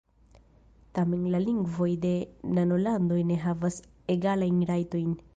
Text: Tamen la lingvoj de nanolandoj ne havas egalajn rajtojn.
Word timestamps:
Tamen 0.99 1.25
la 1.33 1.41
lingvoj 1.43 1.89
de 2.05 2.13
nanolandoj 2.59 3.19
ne 3.33 3.37
havas 3.43 3.77
egalajn 4.15 4.65
rajtojn. 4.71 5.13